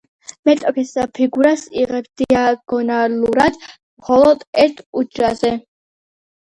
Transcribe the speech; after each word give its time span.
მეტოქის 0.49 0.93
ფიგურას 1.17 1.65
იღებს 1.83 2.09
დიაგონალურად 2.23 3.63
მხოლოდ 3.69 4.45
ერთ 4.67 4.85
უჯრაზე. 5.05 5.57